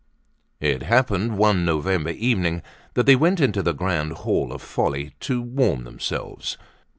It 0.59 0.81
happened 0.81 1.37
one 1.37 1.63
November 1.63 2.09
evening 2.09 2.63
that 2.95 3.05
they 3.05 3.15
went 3.15 3.39
into 3.39 3.61
the 3.61 3.71
"Grand 3.71 4.13
Hall 4.13 4.51
of 4.51 4.63
Folly" 4.63 5.13
to 5.19 5.43
warm 5.43 5.83
themselves. 5.83 6.57